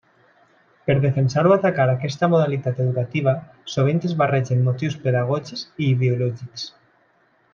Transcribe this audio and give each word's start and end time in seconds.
Per 0.85 0.93
defensar 1.01 1.41
o 1.49 1.51
atacar 1.55 1.85
aquesta 1.91 2.29
modalitat 2.31 2.79
educativa 2.85 3.35
sovint 3.75 4.01
es 4.11 4.17
barregen 4.23 4.65
motius 4.69 4.97
pedagògics 5.05 5.65
i 5.85 5.91
ideològics. 5.93 6.65